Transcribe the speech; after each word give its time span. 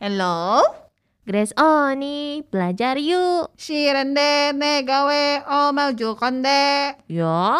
Hello? 0.00 0.60
Grace 1.24 1.54
Oni, 1.56 2.42
belajar 2.50 2.98
yuk. 3.00 3.48
싫은데 3.56 4.52
내가 4.52 5.06
왜 5.06 5.42
엄마 5.46 5.96
줄 5.96 6.14
건데? 6.16 6.98
Ya. 7.08 7.56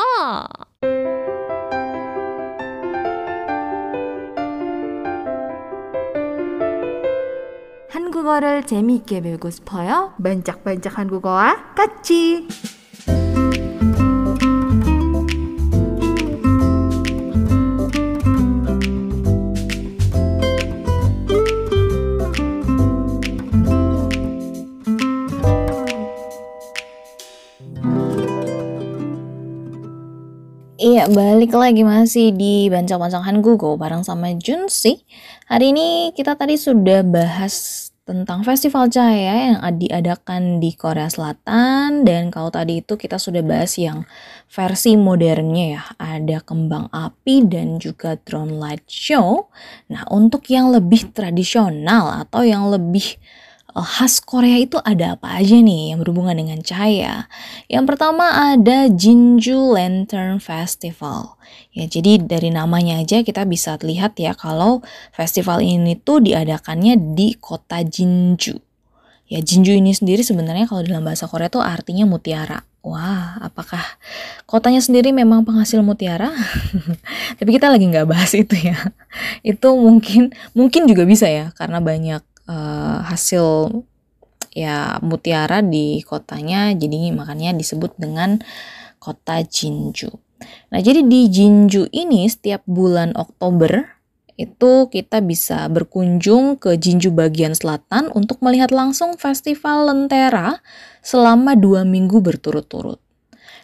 한국어를 7.88 8.66
재미있게 8.66 9.20
배우고 9.20 9.50
싶어요? 9.50 10.14
반짝반짝 10.22 10.98
한국어와 10.98 11.74
같이. 11.74 12.46
Iya, 30.82 31.06
balik 31.06 31.54
lagi 31.54 31.86
masih 31.86 32.34
di 32.34 32.66
Bancang-Bancang 32.66 33.22
Hangugo 33.22 33.78
bareng 33.78 34.02
sama 34.02 34.34
Junsi. 34.34 34.98
Hari 35.46 35.70
ini 35.70 36.10
kita 36.10 36.34
tadi 36.34 36.58
sudah 36.58 37.06
bahas 37.06 37.86
tentang 38.02 38.42
festival 38.42 38.90
cahaya 38.90 39.54
yang 39.54 39.62
diadakan 39.78 40.58
di 40.58 40.74
Korea 40.74 41.06
Selatan 41.06 42.02
dan 42.02 42.34
kalau 42.34 42.50
tadi 42.50 42.82
itu 42.82 42.98
kita 42.98 43.14
sudah 43.14 43.46
bahas 43.46 43.78
yang 43.78 44.02
versi 44.50 44.98
modernnya 44.98 45.66
ya, 45.78 45.82
ada 46.02 46.42
kembang 46.42 46.90
api 46.90 47.46
dan 47.46 47.78
juga 47.78 48.18
drone 48.18 48.58
light 48.58 48.82
show. 48.90 49.54
Nah, 49.86 50.02
untuk 50.10 50.50
yang 50.50 50.74
lebih 50.74 51.14
tradisional 51.14 52.26
atau 52.26 52.42
yang 52.42 52.66
lebih 52.66 53.22
khas 53.80 54.20
Korea 54.20 54.60
itu 54.60 54.76
ada 54.84 55.16
apa 55.16 55.40
aja 55.40 55.56
nih 55.56 55.96
yang 55.96 56.04
berhubungan 56.04 56.36
dengan 56.36 56.60
cahaya? 56.60 57.24
Yang 57.72 57.84
pertama 57.88 58.52
ada 58.52 58.92
Jinju 58.92 59.72
Lantern 59.72 60.36
Festival. 60.36 61.40
Ya, 61.72 61.88
jadi 61.88 62.20
dari 62.20 62.52
namanya 62.52 63.00
aja 63.00 63.24
kita 63.24 63.48
bisa 63.48 63.80
lihat 63.80 64.20
ya 64.20 64.36
kalau 64.36 64.84
festival 65.16 65.64
ini 65.64 65.96
tuh 65.96 66.20
diadakannya 66.20 67.16
di 67.16 67.32
kota 67.40 67.80
Jinju. 67.80 68.60
Ya, 69.32 69.40
Jinju 69.40 69.72
ini 69.72 69.96
sendiri 69.96 70.20
sebenarnya 70.20 70.68
kalau 70.68 70.84
dalam 70.84 71.08
bahasa 71.08 71.24
Korea 71.24 71.48
tuh 71.48 71.64
artinya 71.64 72.04
mutiara. 72.04 72.68
Wah, 72.84 73.40
apakah 73.40 73.80
kotanya 74.44 74.82
sendiri 74.82 75.14
memang 75.14 75.46
penghasil 75.46 75.80
mutiara? 75.80 76.28
Tapi 77.38 77.50
kita 77.54 77.72
lagi 77.72 77.88
nggak 77.88 78.04
bahas 78.04 78.36
itu 78.36 78.52
ya. 78.58 78.76
Itu 79.40 79.78
mungkin 79.78 80.34
mungkin 80.52 80.84
juga 80.84 81.08
bisa 81.08 81.30
ya 81.30 81.54
karena 81.56 81.80
banyak 81.80 82.20
uh, 82.52 83.00
hasil 83.08 83.72
ya 84.52 85.00
mutiara 85.00 85.64
di 85.64 86.04
kotanya 86.04 86.76
jadi 86.76 87.08
makanya 87.16 87.56
disebut 87.56 87.96
dengan 87.96 88.44
kota 89.00 89.40
Jinju. 89.40 90.12
Nah, 90.70 90.80
jadi 90.82 91.00
di 91.06 91.32
Jinju 91.32 91.88
ini 91.90 92.28
setiap 92.28 92.62
bulan 92.68 93.16
Oktober 93.16 94.02
itu 94.36 94.88
kita 94.88 95.20
bisa 95.22 95.68
berkunjung 95.68 96.56
ke 96.58 96.74
Jinju 96.76 97.12
bagian 97.12 97.52
selatan 97.52 98.10
untuk 98.12 98.40
melihat 98.40 98.72
langsung 98.72 99.14
festival 99.20 99.92
Lentera 99.92 100.58
selama 101.04 101.54
dua 101.54 101.84
minggu 101.84 102.18
berturut-turut. 102.18 102.98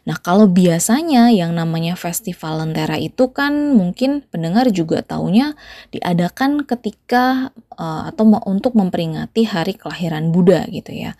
Nah, 0.08 0.16
kalau 0.16 0.48
biasanya 0.48 1.28
yang 1.28 1.52
namanya 1.52 1.92
festival 1.92 2.64
Lentera 2.64 2.96
itu 2.96 3.28
kan 3.28 3.76
mungkin 3.76 4.24
pendengar 4.24 4.72
juga 4.72 5.04
taunya 5.04 5.52
diadakan 5.92 6.64
ketika 6.64 7.52
uh, 7.76 8.08
atau 8.08 8.24
untuk 8.48 8.72
memperingati 8.72 9.44
hari 9.44 9.76
kelahiran 9.76 10.32
Buddha 10.32 10.64
gitu 10.72 10.96
ya 10.96 11.12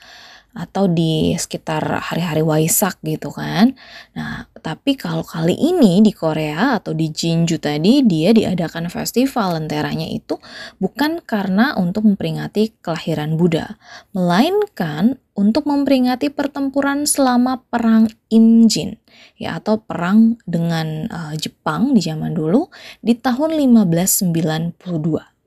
atau 0.57 0.91
di 0.91 1.37
sekitar 1.37 1.81
hari-hari 2.03 2.43
Waisak 2.43 2.99
gitu 3.05 3.31
kan. 3.31 3.77
Nah, 4.17 4.49
tapi 4.59 4.99
kalau 4.99 5.23
kali 5.23 5.55
ini 5.55 6.03
di 6.03 6.11
Korea 6.11 6.81
atau 6.81 6.97
di 6.97 7.13
Jinju 7.13 7.63
tadi 7.63 8.03
dia 8.03 8.35
diadakan 8.35 8.91
festival 8.91 9.61
lenteranya 9.61 10.09
itu 10.09 10.41
bukan 10.83 11.23
karena 11.23 11.79
untuk 11.79 12.09
memperingati 12.09 12.75
kelahiran 12.83 13.39
Buddha, 13.39 13.79
melainkan 14.11 15.21
untuk 15.39 15.71
memperingati 15.71 16.35
pertempuran 16.35 17.07
selama 17.07 17.63
perang 17.71 18.11
Imjin 18.27 18.99
ya 19.39 19.63
atau 19.63 19.79
perang 19.79 20.35
dengan 20.43 21.07
uh, 21.09 21.35
Jepang 21.39 21.95
di 21.95 22.03
zaman 22.03 22.35
dulu 22.35 22.67
di 22.99 23.15
tahun 23.15 23.55
1592 23.55 25.38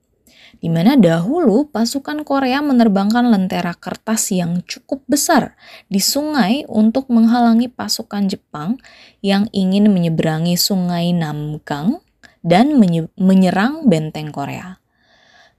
di 0.62 0.70
mana 0.70 0.94
dahulu 0.94 1.66
pasukan 1.74 2.22
Korea 2.22 2.62
menerbangkan 2.62 3.34
lentera 3.34 3.74
kertas 3.74 4.30
yang 4.30 4.62
cukup 4.70 5.02
besar 5.10 5.58
di 5.90 5.98
sungai 5.98 6.70
untuk 6.70 7.10
menghalangi 7.10 7.66
pasukan 7.68 8.30
Jepang 8.30 8.78
yang 9.26 9.50
ingin 9.52 9.90
menyeberangi 9.90 10.54
sungai 10.56 11.18
Namgang 11.18 12.00
dan 12.46 12.78
menyerang 13.18 13.90
benteng 13.90 14.30
Korea. 14.30 14.78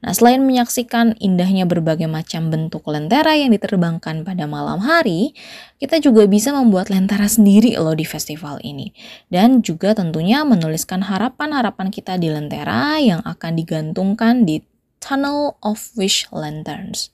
Nah, 0.02 0.10
selain 0.10 0.42
menyaksikan 0.42 1.14
indahnya 1.22 1.62
berbagai 1.62 2.10
macam 2.10 2.50
bentuk 2.50 2.82
lentera 2.90 3.38
yang 3.38 3.54
diterbangkan 3.54 4.26
pada 4.26 4.50
malam 4.50 4.82
hari, 4.82 5.30
kita 5.78 6.02
juga 6.02 6.26
bisa 6.26 6.50
membuat 6.50 6.90
lentera 6.90 7.30
sendiri 7.30 7.78
loh 7.78 7.94
di 7.94 8.02
festival 8.02 8.58
ini. 8.66 8.90
Dan 9.30 9.62
juga 9.62 9.94
tentunya 9.94 10.42
menuliskan 10.42 11.06
harapan-harapan 11.06 11.94
kita 11.94 12.18
di 12.18 12.34
lentera 12.34 12.98
yang 12.98 13.22
akan 13.22 13.54
digantungkan 13.54 14.42
di 14.42 14.58
Tunnel 15.02 15.58
of 15.60 15.90
Wish 15.98 16.30
Lanterns. 16.30 17.10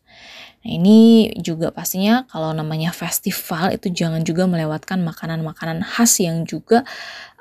Nah, 0.63 0.71
ini 0.77 1.33
juga 1.41 1.73
pastinya 1.73 2.29
kalau 2.29 2.53
namanya 2.53 2.93
festival 2.93 3.73
itu 3.73 3.89
jangan 3.89 4.21
juga 4.29 4.45
melewatkan 4.45 5.01
makanan-makanan 5.01 5.81
khas 5.81 6.21
yang 6.21 6.45
juga 6.45 6.85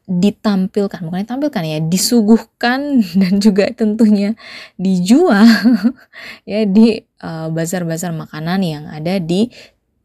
ditampilkan, 0.08 1.04
bukan 1.04 1.28
ditampilkan 1.28 1.64
ya, 1.68 1.80
disuguhkan 1.84 3.04
dan 3.22 3.44
juga 3.44 3.68
tentunya 3.76 4.40
dijual 4.80 5.44
ya 6.50 6.64
di 6.64 7.04
uh, 7.20 7.52
bazar-bazar 7.52 8.16
makanan 8.16 8.60
yang 8.64 8.86
ada 8.88 9.20
di 9.20 9.52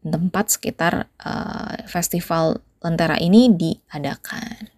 tempat 0.03 0.59
sekitar 0.59 1.07
uh, 1.23 1.87
festival 1.87 2.59
Lentera 2.83 3.15
ini 3.15 3.47
diadakan. 3.47 4.72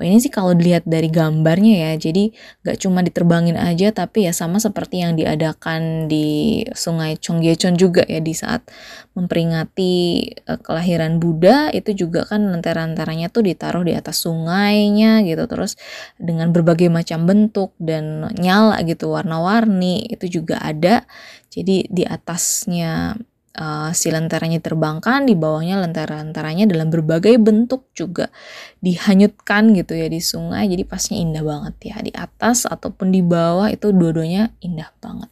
Wah 0.00 0.04
ini 0.08 0.18
sih 0.18 0.32
kalau 0.32 0.56
dilihat 0.56 0.88
dari 0.88 1.12
gambarnya 1.12 1.90
ya, 1.90 1.92
jadi 2.00 2.32
gak 2.64 2.80
cuma 2.80 3.04
diterbangin 3.04 3.60
aja 3.60 3.92
tapi 3.92 4.24
ya 4.24 4.32
sama 4.32 4.56
seperti 4.56 5.04
yang 5.04 5.14
diadakan 5.14 6.08
di 6.08 6.62
sungai 6.72 7.20
Chonggyechon 7.20 7.76
juga 7.76 8.02
ya 8.08 8.18
di 8.18 8.32
saat 8.32 8.64
memperingati 9.12 10.24
uh, 10.48 10.58
kelahiran 10.60 11.20
Buddha 11.20 11.68
itu 11.70 11.92
juga 11.92 12.24
kan 12.24 12.48
lentera-lenteranya 12.48 13.28
tuh 13.28 13.44
ditaruh 13.44 13.84
di 13.84 13.92
atas 13.92 14.24
sungainya 14.24 15.20
gitu 15.28 15.44
terus 15.44 15.76
dengan 16.16 16.50
berbagai 16.50 16.88
macam 16.88 17.28
bentuk 17.28 17.76
dan 17.76 18.32
nyala 18.40 18.80
gitu 18.88 19.12
warna-warni 19.12 20.08
itu 20.08 20.40
juga 20.40 20.56
ada. 20.60 21.04
Jadi 21.52 21.84
di 21.92 22.04
atasnya 22.08 23.12
uh, 23.56 23.90
si 23.92 24.08
lenteranya 24.12 24.60
terbangkan, 24.60 25.24
di 25.28 25.36
bawahnya 25.36 25.80
lentera-lenteranya 25.82 26.68
dalam 26.68 26.88
berbagai 26.88 27.36
bentuk 27.40 27.88
juga 27.92 28.32
dihanyutkan 28.80 29.76
gitu 29.76 29.96
ya 29.96 30.08
di 30.08 30.20
sungai. 30.20 30.68
Jadi 30.68 30.84
pasnya 30.84 31.16
indah 31.20 31.44
banget 31.44 31.74
ya 31.92 31.96
di 32.00 32.12
atas 32.12 32.64
ataupun 32.64 33.12
di 33.12 33.20
bawah 33.20 33.68
itu 33.68 33.92
dua-duanya 33.92 34.52
indah 34.64 34.90
banget. 35.00 35.28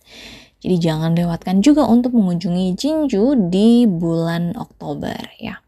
Jadi 0.61 0.77
jangan 0.77 1.17
lewatkan 1.17 1.65
juga 1.65 1.89
untuk 1.89 2.13
mengunjungi 2.13 2.77
Jinju 2.77 3.49
di 3.49 3.89
bulan 3.89 4.53
Oktober 4.61 5.17
ya. 5.41 5.65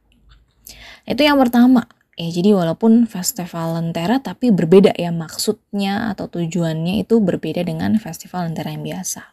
Itu 1.08 1.24
yang 1.24 1.40
pertama. 1.40 1.88
Ya, 2.12 2.28
jadi 2.28 2.52
walaupun 2.52 3.08
festival 3.08 3.81
lentera 3.81 4.20
tapi 4.20 4.52
berbeda 4.52 4.93
ya 5.00 5.08
maksudnya 5.08 6.12
atau 6.12 6.28
tujuannya 6.28 7.00
itu 7.00 7.25
berbeda 7.25 7.64
dengan 7.64 7.96
festival 7.96 8.52
lentera 8.52 8.69
yang 8.69 8.84
biasa. 8.84 9.32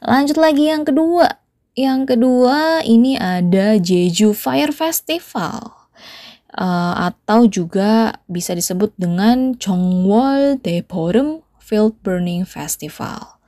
Lanjut 0.00 0.40
lagi 0.40 0.72
yang 0.72 0.88
kedua, 0.88 1.28
yang 1.72 2.04
kedua 2.04 2.84
ini 2.84 3.16
ada 3.16 3.80
Jeju 3.80 4.36
Fire 4.36 4.76
Festival 4.76 5.72
uh, 6.52 6.94
atau 7.08 7.48
juga 7.48 8.20
bisa 8.28 8.52
disebut 8.52 8.92
dengan 9.00 9.56
Chongwol 9.56 10.60
Daeporum 10.60 11.40
Field 11.56 11.96
Burning 12.04 12.44
Festival. 12.44 13.40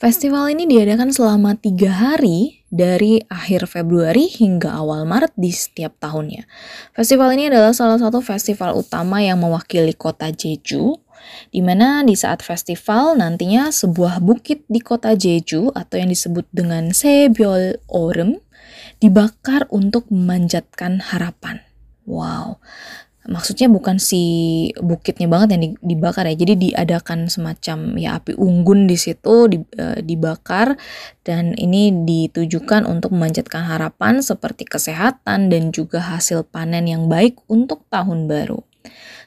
Festival 0.00 0.48
ini 0.48 0.64
diadakan 0.64 1.12
selama 1.12 1.60
tiga 1.60 1.92
hari 1.92 2.64
dari 2.72 3.20
akhir 3.28 3.68
Februari 3.68 4.32
hingga 4.32 4.72
awal 4.72 5.04
Maret 5.04 5.36
di 5.36 5.52
setiap 5.52 5.92
tahunnya. 6.00 6.48
Festival 6.96 7.36
ini 7.36 7.52
adalah 7.52 7.76
salah 7.76 8.00
satu 8.00 8.24
festival 8.24 8.80
utama 8.80 9.20
yang 9.20 9.36
mewakili 9.44 9.92
kota 9.92 10.32
Jeju 10.32 10.96
di 11.50 11.60
mana 11.60 12.02
di 12.06 12.14
saat 12.14 12.44
festival 12.44 13.18
nantinya 13.18 13.72
sebuah 13.72 14.22
bukit 14.22 14.64
di 14.66 14.78
kota 14.82 15.16
Jeju 15.16 15.72
atau 15.74 15.96
yang 15.98 16.10
disebut 16.10 16.46
dengan 16.54 16.94
Sebyol 16.94 17.80
Orem 17.90 18.38
dibakar 19.00 19.66
untuk 19.72 20.06
memanjatkan 20.12 21.00
harapan. 21.12 21.64
Wow. 22.04 22.60
Maksudnya 23.30 23.68
bukan 23.68 24.00
si 24.00 24.22
bukitnya 24.80 25.28
banget 25.28 25.54
yang 25.54 25.76
dibakar 25.84 26.24
ya. 26.24 26.34
Jadi 26.34 26.72
diadakan 26.72 27.28
semacam 27.28 28.00
ya 28.00 28.16
api 28.16 28.32
unggun 28.32 28.88
di 28.88 28.96
situ 28.96 29.46
e, 29.76 30.00
dibakar 30.00 30.80
dan 31.20 31.52
ini 31.54 31.92
ditujukan 31.92 32.88
untuk 32.88 33.12
memanjatkan 33.12 33.68
harapan 33.68 34.24
seperti 34.24 34.64
kesehatan 34.64 35.52
dan 35.52 35.68
juga 35.68 36.00
hasil 36.00 36.48
panen 36.48 36.88
yang 36.88 37.12
baik 37.12 37.36
untuk 37.44 37.84
tahun 37.92 38.24
baru. 38.24 38.64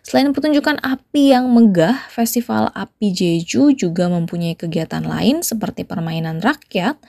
Selain 0.04 0.36
pertunjukan 0.36 0.84
api 0.84 1.32
yang 1.32 1.48
megah, 1.48 2.12
Festival 2.12 2.68
Api 2.76 3.16
Jeju 3.16 3.72
juga 3.72 4.12
mempunyai 4.12 4.52
kegiatan 4.52 5.00
lain 5.00 5.48
seperti 5.48 5.88
permainan 5.88 6.44
rakyat, 6.44 7.00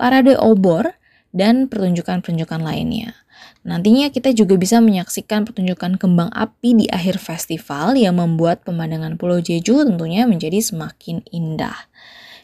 parade 0.00 0.32
obor, 0.40 0.96
dan 1.36 1.68
pertunjukan-pertunjukan 1.68 2.64
lainnya. 2.64 3.12
Nantinya 3.68 4.08
kita 4.08 4.32
juga 4.32 4.56
bisa 4.56 4.80
menyaksikan 4.80 5.44
pertunjukan 5.44 6.00
kembang 6.00 6.32
api 6.32 6.72
di 6.72 6.86
akhir 6.88 7.20
festival 7.20 8.00
yang 8.00 8.16
membuat 8.16 8.64
pemandangan 8.64 9.20
Pulau 9.20 9.44
Jeju 9.44 9.84
tentunya 9.84 10.24
menjadi 10.24 10.56
semakin 10.64 11.20
indah. 11.28 11.76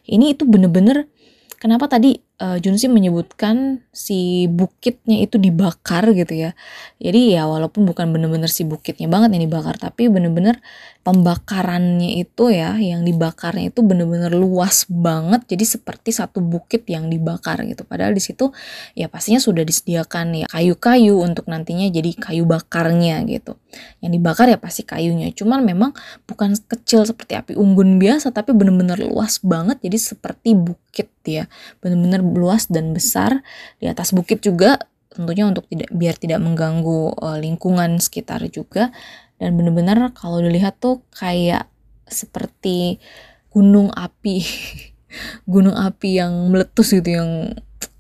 Ini 0.05 0.37
itu 0.37 0.45
bener-bener 0.45 1.09
kenapa 1.57 1.89
tadi 1.89 2.21
uh, 2.43 2.59
Junsi 2.59 2.91
menyebutkan 2.91 3.85
si 3.95 4.51
bukitnya 4.51 5.23
itu 5.23 5.39
dibakar 5.39 6.11
gitu 6.17 6.35
ya. 6.35 6.51
Jadi 6.99 7.37
ya 7.37 7.47
walaupun 7.47 7.87
bukan 7.87 8.11
bener-bener 8.11 8.51
si 8.51 8.67
bukitnya 8.67 9.07
banget 9.07 9.39
yang 9.39 9.45
dibakar, 9.47 9.79
tapi 9.79 10.11
bener-bener 10.11 10.59
pembakarannya 11.05 12.19
itu 12.19 12.51
ya, 12.51 12.75
yang 12.81 13.05
dibakarnya 13.05 13.71
itu 13.71 13.85
bener-bener 13.85 14.33
luas 14.35 14.89
banget. 14.89 15.45
Jadi 15.47 15.65
seperti 15.79 16.11
satu 16.17 16.41
bukit 16.41 16.89
yang 16.89 17.13
dibakar 17.13 17.63
gitu. 17.69 17.85
Padahal 17.87 18.17
di 18.17 18.23
situ 18.25 18.51
ya 18.99 19.07
pastinya 19.07 19.39
sudah 19.39 19.63
disediakan 19.63 20.45
ya 20.45 20.47
kayu-kayu 20.51 21.21
untuk 21.21 21.47
nantinya 21.47 21.87
jadi 21.93 22.11
kayu 22.17 22.49
bakarnya 22.49 23.23
gitu. 23.29 23.61
Yang 24.01 24.11
dibakar 24.21 24.47
ya 24.49 24.59
pasti 24.59 24.83
kayunya. 24.87 25.31
Cuman 25.35 25.63
memang 25.63 25.93
bukan 26.25 26.57
kecil 26.57 27.05
seperti 27.05 27.37
api 27.37 27.53
unggun 27.59 27.99
biasa, 28.01 28.31
tapi 28.33 28.57
bener-bener 28.57 28.99
luas 28.99 29.39
banget. 29.43 29.83
Jadi 29.85 29.99
seperti 29.99 30.55
bukit 30.57 31.11
ya, 31.27 31.51
bener-bener 31.81 32.25
luas 32.35 32.67
dan 32.67 32.93
besar 32.93 33.41
di 33.79 33.87
atas 33.87 34.11
bukit 34.11 34.43
juga 34.43 34.79
tentunya 35.15 35.47
untuk 35.47 35.65
tidak 35.71 35.91
biar 35.95 36.19
tidak 36.19 36.43
mengganggu 36.43 37.15
uh, 37.23 37.39
lingkungan 37.39 38.03
sekitar 38.03 38.43
juga 38.51 38.91
dan 39.39 39.55
benar-benar 39.55 40.11
kalau 40.13 40.43
dilihat 40.43 40.83
tuh 40.83 41.07
kayak 41.15 41.71
seperti 42.11 42.99
gunung 43.55 43.95
api 43.95 44.43
gunung 45.53 45.79
api 45.79 46.19
yang 46.19 46.35
meletus 46.51 46.91
gitu 46.91 47.15
yang 47.15 47.55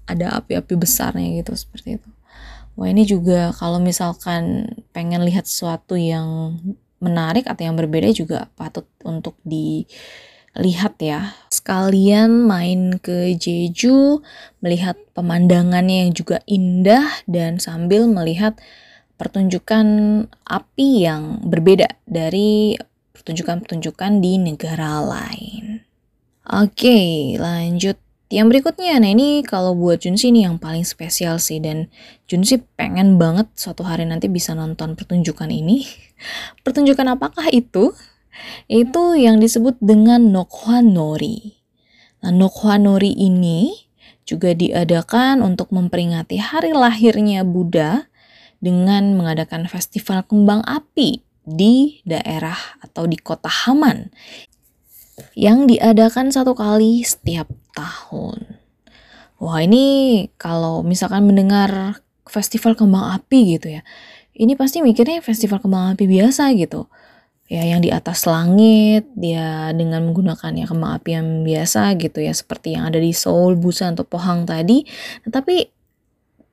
ada 0.04 0.36
api-api 0.36 0.75
besarnya 0.75 1.40
gitu 1.40 1.54
seperti 1.54 2.02
itu 2.02 2.08
wah 2.75 2.90
ini 2.90 3.06
juga 3.06 3.54
kalau 3.54 3.78
misalkan 3.78 4.66
pengen 4.90 5.22
lihat 5.22 5.46
sesuatu 5.46 5.94
yang 5.94 6.58
menarik 7.04 7.44
atau 7.44 7.62
yang 7.69 7.76
berbeda 7.76 8.10
juga 8.16 8.48
patut 8.58 8.88
untuk 9.04 9.36
di 9.44 9.84
lihat 10.56 10.96
ya. 11.02 11.34
Sekalian 11.64 12.44
main 12.44 13.00
ke 13.00 13.32
Jeju, 13.40 14.20
melihat 14.61 15.00
pemandangannya 15.16 16.05
yang 16.05 16.12
juga 16.12 16.44
indah 16.44 17.25
dan 17.25 17.56
sambil 17.56 18.05
melihat 18.05 18.61
pertunjukan 19.16 19.87
api 20.44 21.08
yang 21.08 21.40
berbeda 21.40 21.88
dari 22.05 22.76
pertunjukan-pertunjukan 23.16 24.20
di 24.20 24.37
negara 24.37 25.00
lain. 25.00 25.81
Oke, 26.44 27.32
lanjut 27.40 27.96
yang 28.28 28.52
berikutnya, 28.52 29.00
nah 29.00 29.08
ini 29.08 29.40
kalau 29.40 29.72
buat 29.72 30.05
Junsi 30.05 30.37
nih 30.37 30.44
yang 30.44 30.60
paling 30.60 30.84
spesial 30.84 31.40
sih 31.40 31.64
dan 31.64 31.88
Junsi 32.28 32.60
pengen 32.76 33.17
banget 33.17 33.49
suatu 33.56 33.88
hari 33.88 34.05
nanti 34.05 34.28
bisa 34.28 34.52
nonton 34.52 35.00
pertunjukan 35.00 35.49
ini. 35.49 35.88
Pertunjukan 36.69 37.17
apakah 37.17 37.49
itu? 37.49 37.96
Itu 38.66 39.19
yang 39.19 39.38
disebut 39.38 39.78
dengan 39.82 40.32
Nokhwa 40.32 40.81
Nori. 40.81 41.60
Nah, 42.25 42.32
Nokhwa 42.32 42.81
Nori 42.81 43.12
ini 43.12 43.75
juga 44.25 44.56
diadakan 44.56 45.44
untuk 45.44 45.69
memperingati 45.70 46.40
hari 46.40 46.72
lahirnya 46.72 47.44
Buddha 47.44 48.08
dengan 48.64 49.12
mengadakan 49.12 49.69
festival 49.69 50.25
kembang 50.25 50.64
api 50.64 51.20
di 51.44 52.00
daerah 52.08 52.56
atau 52.81 53.04
di 53.04 53.20
kota 53.20 53.52
Haman 53.52 54.08
yang 55.36 55.69
diadakan 55.69 56.32
satu 56.32 56.56
kali 56.56 57.04
setiap 57.04 57.52
tahun. 57.76 58.58
Wah 59.38 59.60
ini 59.60 60.26
kalau 60.40 60.81
misalkan 60.81 61.28
mendengar 61.28 62.00
festival 62.25 62.72
kembang 62.72 63.12
api 63.20 63.60
gitu 63.60 63.76
ya, 63.76 63.84
ini 64.34 64.56
pasti 64.56 64.81
mikirnya 64.81 65.20
festival 65.20 65.60
kembang 65.60 65.94
api 65.94 66.08
biasa 66.08 66.50
gitu 66.56 66.88
ya 67.44 67.61
yang 67.61 67.85
di 67.85 67.93
atas 67.93 68.25
langit 68.25 69.05
dia 69.12 69.69
dengan 69.76 70.08
menggunakan 70.08 70.52
ya 70.56 70.64
kembang 70.64 70.96
api 70.96 71.11
yang 71.12 71.29
biasa 71.44 71.93
gitu 72.00 72.25
ya 72.25 72.32
seperti 72.32 72.76
yang 72.76 72.88
ada 72.88 72.96
di 72.96 73.12
Seoul, 73.12 73.61
Busan 73.61 73.94
atau 73.96 74.06
Pohang 74.08 74.49
tadi. 74.49 74.88
Tetapi 75.29 75.56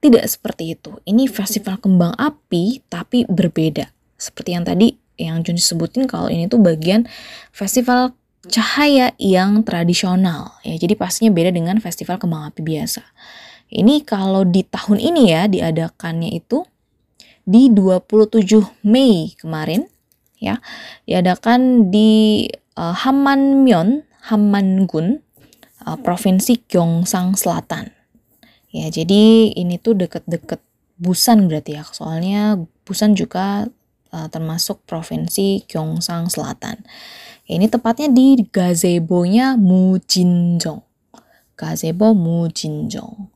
tidak 0.02 0.26
seperti 0.28 0.76
itu. 0.76 0.98
Ini 1.08 1.30
festival 1.30 1.80
kembang 1.80 2.18
api 2.18 2.84
tapi 2.92 3.24
berbeda. 3.30 3.88
Seperti 4.18 4.58
yang 4.58 4.66
tadi 4.68 4.98
yang 5.16 5.46
Jun 5.46 5.62
sebutin 5.62 6.10
kalau 6.10 6.28
ini 6.28 6.50
tuh 6.50 6.58
bagian 6.58 7.06
festival 7.54 8.18
cahaya 8.50 9.14
yang 9.22 9.62
tradisional. 9.62 10.58
Ya 10.66 10.76
jadi 10.76 10.98
pastinya 10.98 11.30
beda 11.30 11.54
dengan 11.54 11.78
festival 11.78 12.18
kembang 12.18 12.50
api 12.50 12.66
biasa. 12.66 13.06
Ini 13.72 14.04
kalau 14.04 14.44
di 14.44 14.68
tahun 14.68 15.00
ini 15.00 15.32
ya 15.32 15.48
diadakannya 15.48 16.36
itu 16.36 16.68
di 17.48 17.72
27 17.72 18.84
Mei 18.84 19.32
kemarin 19.40 19.88
ya 20.42 20.58
diadakan 21.06 21.94
di 21.94 22.50
uh, 22.76 22.96
Hammanmyeon, 22.98 24.04
Hammangun, 24.34 25.22
uh, 25.86 25.98
Provinsi 26.02 26.66
Gyeongsang 26.66 27.38
Selatan. 27.38 27.94
Ya, 28.72 28.88
jadi 28.88 29.52
ini 29.52 29.78
tuh 29.78 29.96
deket-deket 29.96 30.60
Busan 31.02 31.50
berarti 31.50 31.82
ya. 31.82 31.84
Soalnya 31.84 32.62
Busan 32.86 33.18
juga 33.18 33.66
uh, 34.14 34.28
termasuk 34.30 34.86
Provinsi 34.86 35.66
Gyeongsang 35.66 36.30
Selatan. 36.30 36.86
Ya, 37.50 37.58
ini 37.58 37.66
tepatnya 37.66 38.08
di 38.14 38.46
gazebo-nya 38.46 39.58
Mujinjong. 39.58 40.86
Gazebo 41.58 42.14
Mujinjong. 42.14 43.31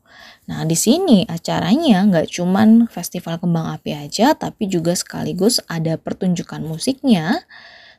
Nah, 0.45 0.61
di 0.61 0.77
sini 0.77 1.25
acaranya 1.25 2.05
nggak 2.05 2.29
cuman 2.29 2.85
festival 2.85 3.41
kembang 3.41 3.65
api 3.73 3.97
aja, 3.97 4.37
tapi 4.37 4.69
juga 4.69 4.93
sekaligus 4.93 5.57
ada 5.65 5.97
pertunjukan 5.97 6.61
musiknya, 6.61 7.41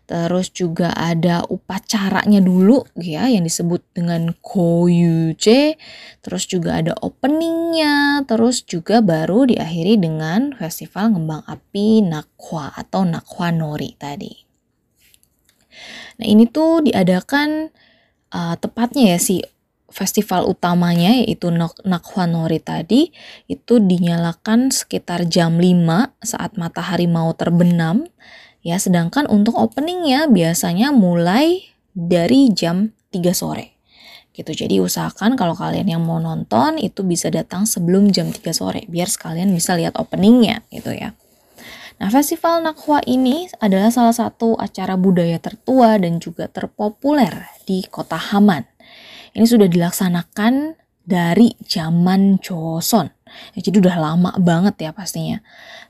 terus 0.06 0.54
juga 0.54 0.94
ada 0.94 1.42
upacaranya 1.50 2.38
dulu 2.38 2.86
ya 3.02 3.26
yang 3.26 3.42
disebut 3.42 3.82
dengan 3.90 4.30
koyuje, 4.38 5.74
terus 6.22 6.46
juga 6.46 6.78
ada 6.78 6.94
openingnya, 7.02 8.22
terus 8.30 8.62
juga 8.62 9.02
baru 9.02 9.50
diakhiri 9.50 9.98
dengan 9.98 10.54
festival 10.54 11.18
kembang 11.18 11.42
api 11.50 12.06
Nakwa 12.06 12.70
atau 12.78 13.02
Nakwa 13.02 13.50
Nori 13.50 13.90
tadi. 13.98 14.46
Nah 16.22 16.26
ini 16.30 16.46
tuh 16.46 16.86
diadakan 16.86 17.74
uh, 18.30 18.54
tepatnya 18.54 19.12
ya 19.12 19.18
si 19.18 19.42
festival 19.86 20.50
utamanya 20.50 21.22
yaitu 21.22 21.48
Nakhwanori 21.84 22.58
tadi 22.58 23.14
itu 23.46 23.78
dinyalakan 23.78 24.74
sekitar 24.74 25.26
jam 25.30 25.58
5 25.58 26.26
saat 26.26 26.58
matahari 26.58 27.06
mau 27.06 27.30
terbenam 27.34 28.06
ya. 28.66 28.76
Sedangkan 28.76 29.30
untuk 29.30 29.54
openingnya 29.54 30.26
biasanya 30.26 30.90
mulai 30.90 31.70
dari 31.94 32.50
jam 32.52 32.92
3 33.14 33.32
sore 33.32 33.78
gitu. 34.36 34.52
Jadi 34.52 34.84
usahakan 34.84 35.32
kalau 35.38 35.56
kalian 35.56 35.96
yang 35.96 36.04
mau 36.04 36.20
nonton 36.20 36.76
itu 36.76 37.00
bisa 37.00 37.32
datang 37.32 37.64
sebelum 37.64 38.12
jam 38.12 38.28
3 38.28 38.42
sore 38.52 38.84
biar 38.90 39.08
sekalian 39.08 39.48
bisa 39.48 39.72
lihat 39.78 39.96
openingnya 39.96 40.60
gitu 40.68 40.92
ya. 40.92 41.16
Nah, 41.96 42.12
Festival 42.12 42.60
Nakhwa 42.60 43.00
ini 43.08 43.48
adalah 43.56 43.88
salah 43.88 44.12
satu 44.12 44.52
acara 44.60 45.00
budaya 45.00 45.40
tertua 45.40 45.96
dan 45.96 46.20
juga 46.20 46.44
terpopuler 46.44 47.48
di 47.64 47.88
kota 47.88 48.20
Haman. 48.20 48.75
Ini 49.36 49.44
sudah 49.44 49.68
dilaksanakan 49.68 50.80
dari 51.06 51.54
zaman 51.62 52.42
Joseon. 52.42 53.06
Ya, 53.54 53.60
jadi 53.62 53.84
udah 53.84 53.96
lama 54.00 54.30
banget 54.40 54.88
ya 54.88 54.90
pastinya. 54.96 55.38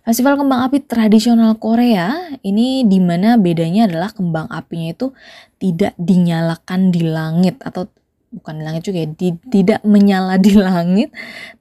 Festival 0.05 0.37
kembang 0.37 0.67
api 0.67 0.85
tradisional 0.85 1.57
Korea 1.57 2.37
ini 2.45 2.85
di 2.85 2.99
mana 2.99 3.39
bedanya 3.39 3.87
adalah 3.89 4.13
kembang 4.13 4.51
apinya 4.53 4.93
itu 4.93 5.15
tidak 5.57 5.97
dinyalakan 5.97 6.93
di 6.93 7.07
langit 7.07 7.57
atau 7.65 7.89
bukan 8.35 8.61
di 8.61 8.63
langit 8.67 8.83
juga 8.85 8.99
ya, 9.07 9.09
di, 9.09 9.29
tidak 9.49 9.81
menyala 9.87 10.37
di 10.37 10.53
langit, 10.53 11.09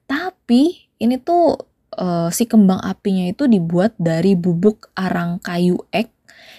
tapi 0.04 0.90
ini 1.00 1.16
tuh 1.16 1.56
uh, 1.96 2.28
si 2.28 2.44
kembang 2.44 2.82
apinya 2.84 3.24
itu 3.24 3.48
dibuat 3.48 3.96
dari 3.96 4.36
bubuk 4.36 4.92
arang 4.98 5.40
kayu 5.40 5.80
ek 5.94 6.12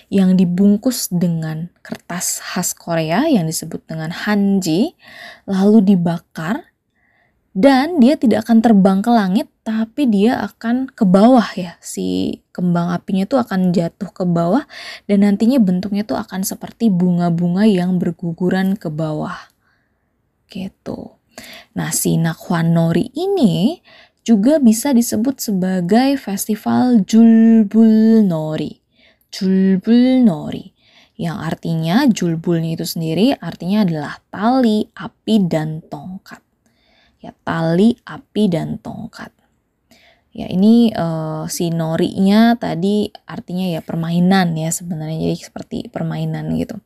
yang 0.07 0.39
dibungkus 0.39 1.11
dengan 1.11 1.67
kertas 1.83 2.39
khas 2.39 2.71
Korea 2.71 3.27
yang 3.27 3.43
disebut 3.43 3.83
dengan 3.83 4.11
hanji, 4.11 4.95
lalu 5.43 5.83
dibakar 5.83 6.71
dan 7.57 7.99
dia 7.99 8.15
tidak 8.15 8.47
akan 8.47 8.61
terbang 8.63 8.99
ke 9.03 9.11
langit 9.11 9.47
tapi 9.67 10.07
dia 10.07 10.39
akan 10.47 10.87
ke 10.87 11.03
bawah 11.03 11.49
ya. 11.57 11.75
Si 11.83 12.39
kembang 12.55 12.93
apinya 12.93 13.27
itu 13.27 13.35
akan 13.35 13.75
jatuh 13.75 14.13
ke 14.13 14.23
bawah 14.23 14.63
dan 15.11 15.27
nantinya 15.27 15.59
bentuknya 15.59 16.07
itu 16.07 16.15
akan 16.15 16.47
seperti 16.47 16.87
bunga-bunga 16.87 17.67
yang 17.67 17.99
berguguran 17.99 18.79
ke 18.79 18.87
bawah. 18.87 19.35
Gitu. 20.47 21.19
Nah 21.75 21.91
si 21.91 22.15
Nakhwan 22.15 22.71
Nori 22.71 23.11
ini 23.11 23.83
juga 24.23 24.63
bisa 24.63 24.95
disebut 24.95 25.43
sebagai 25.43 26.15
festival 26.15 27.03
Julbul 27.03 28.23
Nori 28.23 28.86
Julbul 29.29 30.23
Nori 30.23 30.73
yang 31.17 31.41
artinya 31.41 32.05
julbulnya 32.05 32.77
itu 32.77 32.85
sendiri 32.85 33.33
artinya 33.41 33.81
adalah 33.81 34.21
tali, 34.29 34.85
api, 34.93 35.35
dan 35.49 35.81
tongkat 35.81 36.45
ya 37.21 37.33
tali, 37.41 37.97
api 38.05 38.43
dan 38.49 38.77
tongkat. 38.79 39.33
Ya 40.37 40.45
ini 40.53 40.93
uh, 40.93 41.49
si 41.49 41.73
norinya 41.73 42.53
tadi 42.61 43.09
artinya 43.25 43.73
ya 43.73 43.81
permainan 43.81 44.53
ya 44.53 44.69
sebenarnya 44.69 45.33
jadi 45.33 45.37
seperti 45.49 45.77
permainan 45.89 46.53
gitu. 46.61 46.77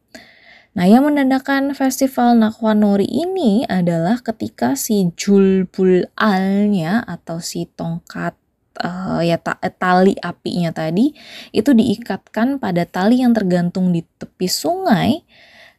Nah 0.71 0.87
yang 0.87 1.03
menandakan 1.03 1.75
festival 1.75 2.39
Nakwa 2.39 2.71
Nori 2.71 3.03
ini 3.03 3.67
adalah 3.67 4.23
ketika 4.23 4.79
si 4.79 5.11
julbul 5.19 6.07
alnya 6.15 7.03
atau 7.03 7.43
si 7.43 7.67
tongkat 7.67 8.39
uh, 8.79 9.19
ya 9.19 9.35
ta 9.35 9.59
tali 9.59 10.15
apinya 10.21 10.71
tadi 10.71 11.11
itu 11.51 11.75
diikatkan 11.75 12.61
pada 12.61 12.87
tali 12.87 13.19
yang 13.19 13.35
tergantung 13.35 13.91
di 13.91 14.05
tepi 14.17 14.47
sungai 14.47 15.19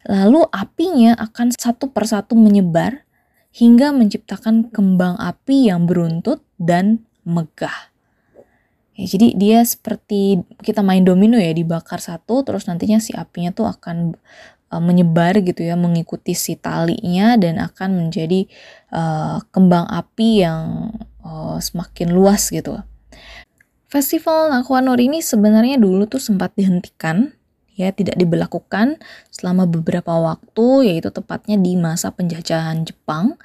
lalu 0.02 0.42
apinya 0.50 1.14
akan 1.14 1.54
satu 1.54 1.94
persatu 1.94 2.34
menyebar 2.34 3.06
hingga 3.52 3.92
menciptakan 3.92 4.72
kembang 4.72 5.20
api 5.20 5.68
yang 5.68 5.84
beruntut 5.84 6.40
dan 6.56 7.04
megah. 7.22 7.92
Ya, 8.92 9.08
jadi 9.08 9.28
dia 9.36 9.58
seperti 9.64 10.44
kita 10.60 10.84
main 10.84 11.04
domino 11.04 11.40
ya 11.40 11.52
dibakar 11.52 12.00
satu 12.00 12.44
terus 12.44 12.68
nantinya 12.68 13.00
si 13.00 13.16
apinya 13.16 13.52
tuh 13.52 13.68
akan 13.68 14.16
uh, 14.68 14.82
menyebar 14.82 15.40
gitu 15.40 15.64
ya 15.64 15.76
mengikuti 15.80 16.36
si 16.36 16.60
talinya 16.60 17.36
dan 17.40 17.56
akan 17.60 18.04
menjadi 18.04 18.48
uh, 18.92 19.40
kembang 19.48 19.88
api 19.88 20.44
yang 20.44 20.92
uh, 21.22 21.58
semakin 21.58 22.12
luas 22.12 22.50
gitu. 22.52 22.82
Festival 23.92 24.48
Nakwanur 24.48 24.96
ini 24.96 25.20
sebenarnya 25.20 25.76
dulu 25.76 26.08
tuh 26.08 26.22
sempat 26.22 26.56
dihentikan 26.56 27.36
ya 27.76 27.92
tidak 27.92 28.16
diberlakukan 28.20 29.00
selama 29.32 29.64
beberapa 29.68 30.12
waktu 30.12 30.92
yaitu 30.92 31.08
tepatnya 31.12 31.56
di 31.60 31.76
masa 31.76 32.12
penjajahan 32.12 32.84
Jepang 32.84 33.36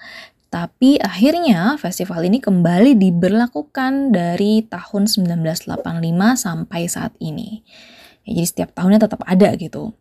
tapi 0.47 0.95
akhirnya 1.03 1.75
festival 1.75 2.23
ini 2.23 2.39
kembali 2.39 2.95
diberlakukan 2.95 4.15
dari 4.15 4.63
tahun 4.63 5.11
1985 5.11 5.67
sampai 6.39 6.81
saat 6.87 7.11
ini. 7.19 7.67
Ya, 8.23 8.39
jadi 8.39 8.47
setiap 8.47 8.69
tahunnya 8.71 9.03
tetap 9.03 9.27
ada 9.27 9.51
gitu. 9.59 9.91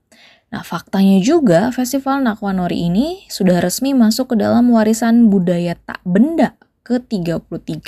Nah 0.54 0.62
faktanya 0.62 1.18
juga 1.18 1.74
festival 1.74 2.22
Nakwanori 2.22 2.86
ini 2.86 3.26
sudah 3.26 3.58
resmi 3.58 3.90
masuk 3.90 4.34
ke 4.34 4.36
dalam 4.38 4.70
warisan 4.70 5.26
budaya 5.26 5.74
tak 5.74 5.98
benda 6.06 6.54
ke-33 6.86 7.82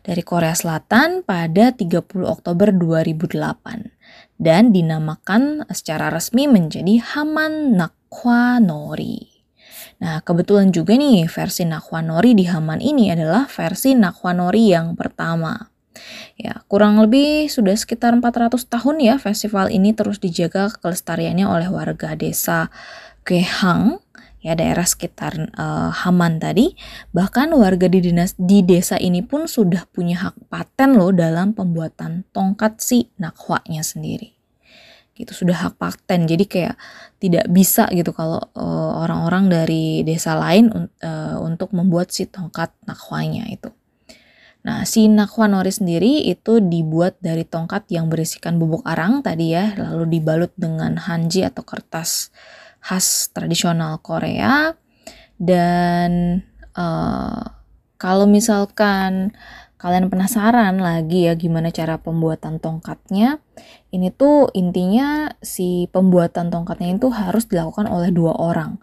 dari 0.00 0.22
Korea 0.24 0.56
Selatan 0.56 1.20
pada 1.20 1.76
30 1.76 2.00
Oktober 2.24 2.72
2008 2.72 3.92
dan 4.40 4.72
dinamakan 4.72 5.68
secara 5.68 6.08
resmi 6.08 6.48
menjadi 6.48 6.96
Haman 6.98 7.76
Nakwa 7.76 8.56
Nori. 8.56 9.44
Nah, 10.00 10.24
kebetulan 10.24 10.72
juga 10.72 10.96
nih 10.96 11.28
versi 11.28 11.68
Nakwa 11.68 12.00
Nori 12.00 12.32
di 12.32 12.48
Haman 12.48 12.80
ini 12.80 13.12
adalah 13.12 13.44
versi 13.46 13.92
Nakwa 13.92 14.32
Nori 14.32 14.72
yang 14.72 14.96
pertama. 14.96 15.54
Ya, 16.40 16.64
kurang 16.72 16.96
lebih 16.98 17.52
sudah 17.52 17.76
sekitar 17.76 18.16
400 18.16 18.64
tahun 18.64 18.96
ya 18.98 19.14
festival 19.20 19.68
ini 19.68 19.92
terus 19.92 20.18
dijaga 20.18 20.72
kelestariannya 20.80 21.44
oleh 21.44 21.68
warga 21.68 22.16
desa 22.16 22.72
Kehang 23.22 24.02
ya 24.42 24.58
daerah 24.58 24.84
sekitar 24.84 25.54
uh, 25.54 25.94
Haman 25.94 26.42
tadi. 26.42 26.74
Bahkan 27.14 27.54
warga 27.54 27.86
di 27.86 28.02
dinas 28.02 28.34
di 28.36 28.60
desa 28.66 28.98
ini 28.98 29.22
pun 29.22 29.46
sudah 29.46 29.86
punya 29.88 30.28
hak 30.28 30.50
paten 30.50 30.98
loh 30.98 31.14
dalam 31.14 31.54
pembuatan 31.54 32.26
tongkat 32.34 32.82
si 32.82 33.08
nakhwanya 33.16 33.86
sendiri. 33.86 34.34
Gitu 35.14 35.30
sudah 35.32 35.56
hak 35.56 35.78
paten. 35.78 36.26
Jadi 36.26 36.44
kayak 36.50 36.74
tidak 37.22 37.46
bisa 37.48 37.86
gitu 37.94 38.10
kalau 38.10 38.42
uh, 38.58 39.06
orang-orang 39.06 39.46
dari 39.46 40.02
desa 40.02 40.34
lain 40.34 40.68
uh, 40.74 41.38
untuk 41.38 41.70
membuat 41.70 42.10
si 42.10 42.26
tongkat 42.26 42.74
nakhwanya 42.84 43.46
itu. 43.46 43.70
Nah, 44.62 44.86
si 44.86 45.10
nakwa 45.10 45.50
nori 45.50 45.74
sendiri 45.74 46.22
itu 46.22 46.62
dibuat 46.62 47.18
dari 47.18 47.42
tongkat 47.42 47.90
yang 47.90 48.06
berisikan 48.06 48.62
bubuk 48.62 48.86
arang 48.86 49.18
tadi 49.18 49.50
ya, 49.50 49.74
lalu 49.74 50.18
dibalut 50.18 50.54
dengan 50.54 51.02
hanji 51.02 51.42
atau 51.42 51.66
kertas 51.66 52.30
khas 52.82 53.30
tradisional 53.30 54.02
Korea. 54.02 54.74
Dan 55.38 56.42
uh, 56.74 57.42
kalau 57.96 58.26
misalkan 58.26 59.32
kalian 59.78 60.06
penasaran 60.06 60.78
lagi 60.78 61.26
ya 61.26 61.34
gimana 61.34 61.74
cara 61.74 61.98
pembuatan 61.98 62.62
tongkatnya 62.62 63.42
ini 63.90 64.14
tuh 64.14 64.46
intinya 64.54 65.26
si 65.42 65.90
pembuatan 65.90 66.54
tongkatnya 66.54 66.94
itu 66.94 67.10
harus 67.10 67.50
dilakukan 67.50 67.90
oleh 67.90 68.14
dua 68.14 68.38
orang. 68.38 68.78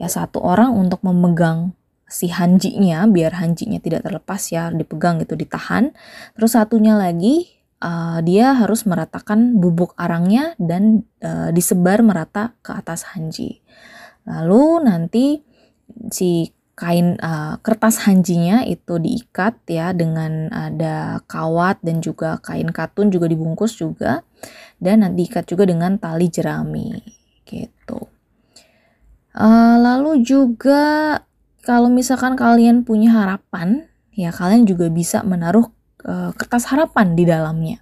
Ya 0.00 0.10
satu 0.10 0.42
orang 0.42 0.74
untuk 0.74 1.04
memegang 1.06 1.78
si 2.10 2.26
hanjinya 2.26 3.06
biar 3.06 3.38
hanjinya 3.38 3.78
tidak 3.78 4.02
terlepas 4.02 4.42
ya 4.50 4.74
dipegang 4.74 5.22
gitu 5.22 5.38
ditahan. 5.38 5.94
Terus 6.34 6.58
satunya 6.58 6.98
lagi 6.98 7.59
uh, 7.80 8.20
dia 8.22 8.54
harus 8.54 8.84
meratakan 8.86 9.58
bubuk 9.58 9.96
arangnya 9.96 10.54
dan 10.60 11.04
uh, 11.24 11.50
disebar 11.50 12.04
merata 12.04 12.54
ke 12.60 12.76
atas 12.76 13.12
hanji. 13.16 13.64
Lalu 14.28 14.86
nanti 14.86 15.26
si 16.12 16.52
kain 16.80 17.20
uh, 17.20 17.60
kertas 17.60 18.08
hanjinya 18.08 18.64
itu 18.64 18.96
diikat 18.96 19.68
ya 19.68 19.92
dengan 19.92 20.48
ada 20.48 21.20
kawat 21.28 21.84
dan 21.84 22.00
juga 22.00 22.40
kain 22.40 22.72
katun 22.72 23.12
juga 23.12 23.28
dibungkus 23.28 23.76
juga 23.76 24.24
dan 24.80 25.04
nanti 25.04 25.28
diikat 25.28 25.44
juga 25.44 25.68
dengan 25.68 26.00
tali 26.00 26.32
jerami 26.32 26.96
gitu. 27.44 28.08
Uh, 29.36 29.76
lalu 29.76 30.24
juga 30.24 31.20
kalau 31.60 31.92
misalkan 31.92 32.34
kalian 32.34 32.82
punya 32.82 33.12
harapan 33.12 33.84
ya 34.16 34.32
kalian 34.32 34.64
juga 34.64 34.88
bisa 34.88 35.20
menaruh 35.20 35.68
uh, 36.04 36.30
kertas 36.36 36.68
harapan 36.70 37.16
di 37.16 37.24
dalamnya. 37.28 37.78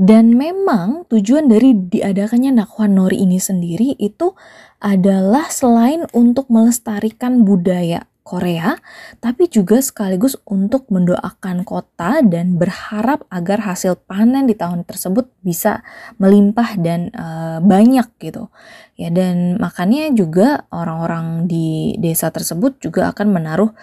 Dan 0.00 0.32
memang 0.32 1.04
tujuan 1.12 1.52
dari 1.52 1.76
diadakannya 1.76 2.56
Nakwan 2.56 2.96
Nori 2.96 3.20
ini 3.20 3.36
sendiri 3.36 4.00
itu 4.00 4.32
adalah 4.80 5.52
selain 5.52 6.08
untuk 6.16 6.48
melestarikan 6.48 7.44
budaya 7.44 8.08
Korea, 8.30 8.78
tapi 9.18 9.50
juga 9.50 9.82
sekaligus 9.82 10.38
untuk 10.46 10.86
mendoakan 10.86 11.66
kota 11.66 12.22
dan 12.22 12.56
berharap 12.56 13.26
agar 13.26 13.66
hasil 13.66 13.98
panen 14.06 14.46
di 14.46 14.54
tahun 14.54 14.86
tersebut 14.86 15.26
bisa 15.42 15.82
melimpah 16.22 16.78
dan 16.78 17.10
uh, 17.10 17.58
banyak 17.58 18.06
gitu. 18.22 18.46
Ya 18.94 19.10
dan 19.10 19.58
makanya 19.58 20.14
juga 20.14 20.68
orang-orang 20.70 21.50
di 21.50 21.98
desa 21.98 22.30
tersebut 22.30 22.78
juga 22.78 23.10
akan 23.10 23.34
menaruh 23.34 23.74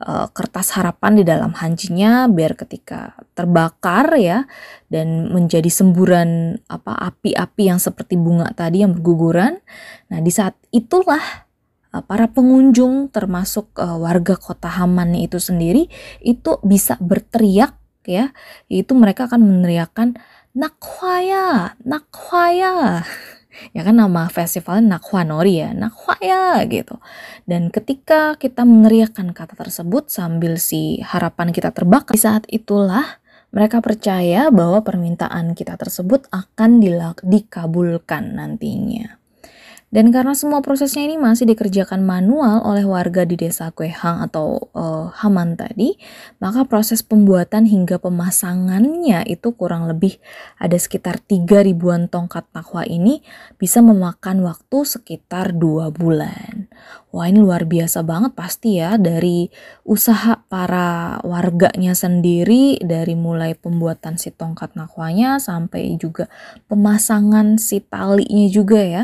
uh, 0.00 0.26
kertas 0.34 0.74
harapan 0.74 1.22
di 1.22 1.24
dalam 1.26 1.54
hancinya 1.54 2.26
biar 2.26 2.58
ketika 2.58 3.14
terbakar 3.38 4.18
ya 4.18 4.46
dan 4.90 5.30
menjadi 5.30 5.70
semburan 5.70 6.58
apa 6.66 6.92
api-api 7.14 7.62
yang 7.70 7.78
seperti 7.78 8.18
bunga 8.18 8.50
tadi 8.54 8.82
yang 8.82 8.94
berguguran. 8.94 9.62
Nah, 10.10 10.18
di 10.18 10.30
saat 10.34 10.58
itulah 10.74 11.22
uh, 11.94 12.02
para 12.02 12.26
pengunjung 12.26 13.10
termasuk 13.14 13.70
uh, 13.78 13.98
warga 13.98 14.34
kota 14.34 14.70
Haman 14.70 15.14
itu 15.14 15.38
sendiri 15.38 15.86
itu 16.22 16.58
bisa 16.66 16.98
berteriak 16.98 17.78
ya, 18.04 18.34
yaitu 18.68 18.92
mereka 18.92 19.30
akan 19.30 19.40
meneriakkan 19.42 20.18
nakwaya, 20.54 21.74
nakwaya 21.82 23.02
ya 23.72 23.82
kan 23.86 23.96
nama 23.96 24.28
festivalnya 24.28 24.98
Nori 25.24 25.62
ya, 25.62 25.70
ya 26.20 26.60
gitu. 26.68 27.00
Dan 27.48 27.72
ketika 27.72 28.36
kita 28.36 28.62
meneriakkan 28.62 29.32
kata 29.32 29.56
tersebut 29.56 30.12
sambil 30.12 30.60
si 30.60 31.00
harapan 31.00 31.50
kita 31.54 31.70
terbakar, 31.70 32.14
di 32.14 32.20
saat 32.20 32.44
itulah 32.52 33.22
mereka 33.54 33.78
percaya 33.78 34.50
bahwa 34.50 34.82
permintaan 34.82 35.54
kita 35.54 35.78
tersebut 35.78 36.26
akan 36.34 36.82
dikabulkan 37.22 38.34
nantinya. 38.34 39.23
Dan 39.94 40.10
karena 40.10 40.34
semua 40.34 40.58
prosesnya 40.58 41.06
ini 41.06 41.14
masih 41.14 41.46
dikerjakan 41.54 42.02
manual 42.02 42.66
oleh 42.66 42.82
warga 42.82 43.22
di 43.22 43.38
desa 43.38 43.70
Kuehang 43.70 44.26
atau 44.26 44.66
uh, 44.74 45.14
Haman 45.22 45.54
tadi, 45.54 45.94
maka 46.42 46.66
proses 46.66 47.06
pembuatan 47.06 47.62
hingga 47.62 48.02
pemasangannya 48.02 49.22
itu 49.30 49.54
kurang 49.54 49.86
lebih 49.86 50.18
ada 50.58 50.74
sekitar 50.74 51.22
3 51.22 51.46
ribuan 51.70 52.10
tongkat 52.10 52.42
nakwa 52.50 52.82
ini 52.82 53.22
bisa 53.54 53.86
memakan 53.86 54.42
waktu 54.42 54.82
sekitar 54.82 55.54
2 55.54 55.86
bulan. 55.94 56.66
Wah 57.14 57.30
ini 57.30 57.38
luar 57.38 57.62
biasa 57.62 58.02
banget 58.02 58.34
pasti 58.34 58.82
ya 58.82 58.98
dari 58.98 59.46
usaha 59.86 60.42
para 60.50 61.22
warganya 61.22 61.94
sendiri 61.94 62.82
dari 62.82 63.14
mulai 63.14 63.54
pembuatan 63.54 64.18
si 64.18 64.34
tongkat 64.34 64.74
nakwanya 64.74 65.38
sampai 65.38 65.94
juga 65.94 66.26
pemasangan 66.66 67.54
si 67.54 67.78
talinya 67.86 68.50
juga 68.50 68.82
ya 68.82 69.02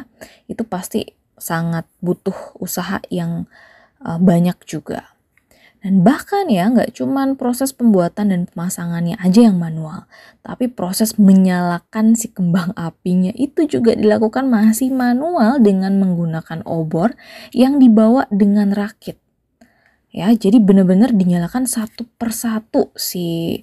itu 0.50 0.66
pasti 0.66 1.06
sangat 1.38 1.86
butuh 2.02 2.58
usaha 2.58 2.98
yang 3.14 3.46
uh, 4.02 4.18
banyak 4.18 4.58
juga. 4.66 5.09
Dan 5.80 6.04
bahkan 6.04 6.44
ya 6.52 6.68
nggak 6.68 6.92
cuman 6.92 7.40
proses 7.40 7.72
pembuatan 7.72 8.28
dan 8.28 8.40
pemasangannya 8.44 9.16
aja 9.16 9.48
yang 9.48 9.56
manual, 9.56 10.04
tapi 10.44 10.68
proses 10.68 11.16
menyalakan 11.16 12.12
si 12.12 12.28
kembang 12.28 12.76
apinya 12.76 13.32
itu 13.32 13.64
juga 13.64 13.96
dilakukan 13.96 14.44
masih 14.44 14.92
manual 14.92 15.56
dengan 15.64 15.96
menggunakan 15.96 16.60
obor 16.68 17.16
yang 17.56 17.80
dibawa 17.80 18.28
dengan 18.28 18.76
rakit. 18.76 19.16
Ya, 20.12 20.28
jadi 20.34 20.60
benar-benar 20.60 21.16
dinyalakan 21.16 21.64
satu 21.64 22.04
persatu 22.18 22.92
si 22.98 23.62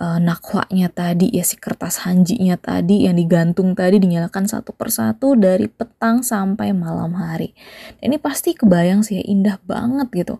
uh, 0.00 0.18
nakwanya 0.20 0.92
tadi 0.92 1.32
ya 1.32 1.44
si 1.44 1.56
kertas 1.56 2.04
hanjinya 2.04 2.60
tadi 2.60 3.08
yang 3.08 3.16
digantung 3.16 3.72
tadi 3.72 3.96
dinyalakan 4.00 4.44
satu 4.44 4.76
persatu 4.76 5.34
dari 5.34 5.66
petang 5.66 6.20
sampai 6.20 6.72
malam 6.76 7.16
hari. 7.16 7.56
Dan 8.00 8.12
ini 8.14 8.18
pasti 8.20 8.52
kebayang 8.52 9.02
sih 9.02 9.20
ya 9.20 9.24
indah 9.24 9.56
banget 9.64 10.08
gitu. 10.12 10.36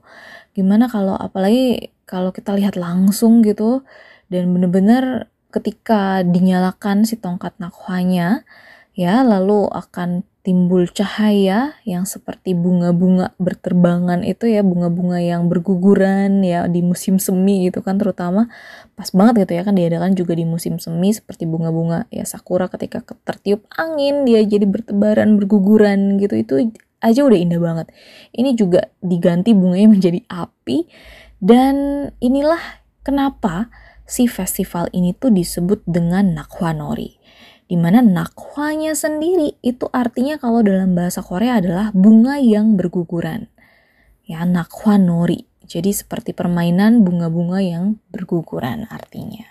Gimana 0.56 0.88
kalau 0.88 1.12
apalagi 1.20 1.92
kalau 2.08 2.32
kita 2.32 2.56
lihat 2.56 2.80
langsung 2.80 3.44
gitu 3.44 3.84
dan 4.32 4.48
bener-bener 4.56 5.28
ketika 5.52 6.24
dinyalakan 6.24 7.04
si 7.04 7.20
tongkat 7.20 7.52
nakwanya 7.60 8.48
ya 8.96 9.20
lalu 9.20 9.68
akan 9.68 10.24
timbul 10.46 10.86
cahaya 10.86 11.74
yang 11.82 12.06
seperti 12.06 12.54
bunga-bunga 12.54 13.34
berterbangan 13.34 14.22
itu 14.22 14.46
ya 14.46 14.62
bunga-bunga 14.62 15.18
yang 15.18 15.50
berguguran 15.50 16.46
ya 16.46 16.70
di 16.70 16.86
musim 16.86 17.18
semi 17.18 17.66
gitu 17.66 17.82
kan 17.82 17.98
terutama 17.98 18.46
pas 18.94 19.10
banget 19.10 19.42
gitu 19.42 19.58
ya 19.58 19.62
kan 19.66 19.74
diadakan 19.74 20.14
juga 20.14 20.38
di 20.38 20.46
musim 20.46 20.78
semi 20.78 21.10
seperti 21.10 21.50
bunga-bunga 21.50 22.06
ya 22.14 22.22
sakura 22.22 22.70
ketika 22.70 23.02
tertiup 23.26 23.66
angin 23.74 24.22
dia 24.22 24.40
jadi 24.46 24.70
bertebaran 24.70 25.34
berguguran 25.34 26.16
gitu 26.22 26.38
itu 26.38 26.54
aja 27.04 27.24
udah 27.24 27.38
indah 27.38 27.60
banget 27.60 27.86
ini 28.32 28.56
juga 28.56 28.92
diganti 29.00 29.52
bunganya 29.52 29.88
menjadi 29.96 30.20
api 30.28 30.88
dan 31.40 32.08
inilah 32.18 32.80
kenapa 33.04 33.68
si 34.06 34.30
festival 34.30 34.88
ini 34.94 35.12
tuh 35.12 35.34
disebut 35.34 35.82
dengan 35.84 36.32
Nakwanori 36.32 37.18
Di 37.66 37.74
mana 37.74 37.98
nakwanya 37.98 38.94
sendiri 38.94 39.58
itu 39.58 39.90
artinya 39.90 40.38
kalau 40.38 40.62
dalam 40.62 40.94
bahasa 40.94 41.18
Korea 41.18 41.58
adalah 41.58 41.90
bunga 41.90 42.38
yang 42.38 42.78
berguguran. 42.78 43.50
Ya, 44.22 44.46
nakwa 44.46 44.94
nori. 44.94 45.50
Jadi 45.66 45.90
seperti 45.90 46.30
permainan 46.30 47.02
bunga-bunga 47.02 47.58
yang 47.58 47.98
berguguran 48.14 48.86
artinya. 48.86 49.50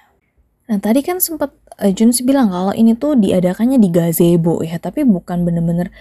Nah 0.71 0.79
tadi 0.79 1.03
kan 1.03 1.19
sempat 1.19 1.51
uh, 1.75 1.91
Junsi 1.91 2.23
bilang 2.23 2.55
kalau 2.55 2.71
ini 2.71 2.95
tuh 2.95 3.19
diadakannya 3.19 3.83
di 3.83 3.91
gazebo 3.91 4.63
ya, 4.63 4.79
tapi 4.79 5.03
bukan 5.03 5.43
bener-bener 5.43 5.91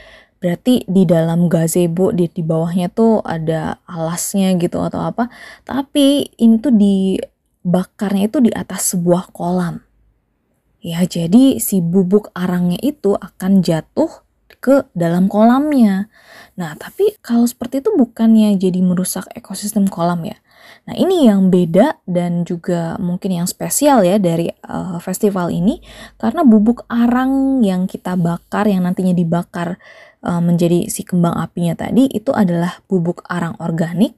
berarti 0.45 0.85
di 0.85 1.09
dalam 1.09 1.49
gazebo 1.49 2.13
di, 2.13 2.29
di 2.29 2.45
bawahnya 2.45 2.93
tuh 2.93 3.25
ada 3.25 3.81
alasnya 3.89 4.53
gitu 4.61 4.77
atau 4.85 5.01
apa, 5.01 5.33
tapi 5.65 6.29
ini 6.37 6.61
tuh 6.61 6.77
dibakarnya 6.77 8.29
itu 8.29 8.45
di 8.45 8.53
atas 8.53 8.93
sebuah 8.93 9.33
kolam. 9.33 9.81
Ya, 10.85 11.01
jadi 11.09 11.57
si 11.65 11.81
bubuk 11.81 12.29
arangnya 12.37 12.77
itu 12.85 13.17
akan 13.17 13.65
jatuh 13.65 14.21
ke 14.61 14.85
dalam 14.93 15.33
kolamnya. 15.33 16.13
Nah, 16.61 16.77
tapi 16.77 17.17
kalau 17.25 17.49
seperti 17.49 17.81
itu 17.81 17.89
bukannya 17.97 18.53
jadi 18.61 18.85
merusak 18.85 19.25
ekosistem 19.33 19.89
kolam 19.89 20.29
ya. 20.29 20.37
Nah, 20.85 20.95
ini 20.95 21.27
yang 21.27 21.49
beda 21.49 22.05
dan 22.05 22.45
juga 22.45 23.01
mungkin 23.01 23.41
yang 23.41 23.49
spesial 23.49 24.05
ya 24.05 24.21
dari 24.21 24.53
uh, 24.69 25.01
festival 25.01 25.49
ini 25.49 25.81
karena 26.21 26.45
bubuk 26.45 26.85
arang 26.93 27.65
yang 27.65 27.89
kita 27.89 28.15
bakar 28.21 28.69
yang 28.69 28.85
nantinya 28.85 29.17
dibakar 29.17 29.81
uh, 30.25 30.43
menjadi 30.45 30.93
si 30.93 31.03
kembang 31.03 31.35
apinya 31.41 31.73
tadi 31.75 32.09
itu 32.13 32.31
adalah 32.37 32.81
bubuk 32.87 33.25
arang 33.27 33.57
organik. 33.59 34.13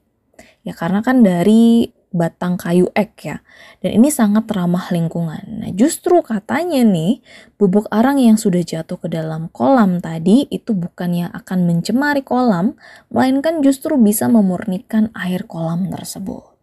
Ya 0.67 0.75
karena 0.75 0.99
kan 0.99 1.23
dari 1.23 1.87
batang 2.11 2.55
kayu 2.55 2.87
ek 2.95 3.13
ya. 3.23 3.37
Dan 3.83 3.99
ini 3.99 4.09
sangat 4.09 4.47
ramah 4.49 4.89
lingkungan. 4.89 5.43
Nah, 5.63 5.71
justru 5.75 6.23
katanya 6.23 6.81
nih, 6.81 7.19
bubuk 7.59 7.85
arang 7.91 8.17
yang 8.17 8.39
sudah 8.39 8.63
jatuh 8.63 8.97
ke 8.97 9.07
dalam 9.11 9.51
kolam 9.51 9.99
tadi 9.99 10.47
itu 10.47 10.71
bukannya 10.71 11.29
akan 11.31 11.67
mencemari 11.67 12.23
kolam, 12.23 12.79
melainkan 13.11 13.59
justru 13.59 13.99
bisa 13.99 14.31
memurnikan 14.31 15.11
air 15.13 15.43
kolam 15.45 15.91
tersebut. 15.91 16.57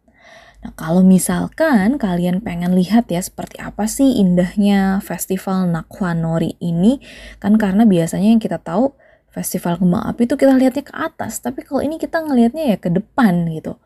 Nah, 0.64 0.72
kalau 0.80 1.04
misalkan 1.04 2.00
kalian 2.00 2.40
pengen 2.40 2.72
lihat 2.72 3.12
ya 3.12 3.20
seperti 3.20 3.60
apa 3.60 3.84
sih 3.84 4.16
indahnya 4.16 4.96
festival 5.04 5.68
Nakwanori 5.68 6.56
ini, 6.64 7.04
kan 7.36 7.60
karena 7.60 7.84
biasanya 7.84 8.32
yang 8.32 8.40
kita 8.40 8.56
tahu 8.56 8.96
festival 9.28 9.76
kembang 9.76 10.08
api 10.08 10.24
itu 10.24 10.40
kita 10.40 10.56
lihatnya 10.56 10.88
ke 10.88 10.94
atas, 10.96 11.44
tapi 11.44 11.68
kalau 11.68 11.84
ini 11.84 12.00
kita 12.00 12.24
ngelihatnya 12.24 12.64
ya 12.74 12.76
ke 12.80 12.88
depan 12.88 13.44
gitu. 13.52 13.76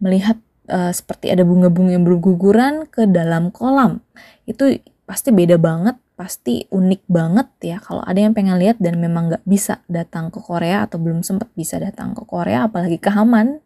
Melihat 0.00 0.40
uh, 0.68 0.92
seperti 0.92 1.32
ada 1.32 1.42
bunga-bunga 1.42 1.96
yang 1.96 2.04
berguguran 2.06 2.86
ke 2.86 3.08
dalam 3.08 3.50
kolam. 3.50 4.04
Itu 4.46 4.78
pasti 5.08 5.34
beda 5.34 5.58
banget, 5.58 5.98
pasti 6.14 6.68
unik 6.70 7.02
banget 7.10 7.48
ya. 7.64 7.76
Kalau 7.82 8.04
ada 8.04 8.18
yang 8.18 8.36
pengen 8.36 8.60
lihat 8.60 8.78
dan 8.78 9.02
memang 9.02 9.32
nggak 9.32 9.44
bisa 9.48 9.82
datang 9.90 10.30
ke 10.30 10.38
Korea 10.38 10.86
atau 10.86 11.02
belum 11.02 11.26
sempat 11.26 11.50
bisa 11.58 11.82
datang 11.82 12.14
ke 12.14 12.22
Korea, 12.22 12.70
apalagi 12.70 13.00
ke 13.00 13.10
Haman, 13.10 13.58